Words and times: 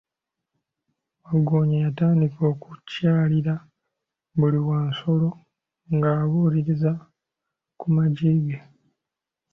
Waggoonya 1.25 1.77
yatandika 1.85 2.39
okukyalira 2.53 3.55
buli 4.39 4.59
wansolo 4.67 5.29
ng'abuuliriza 5.95 6.91
ku 7.79 7.85
maggi 7.95 8.31
ge. 8.45 8.57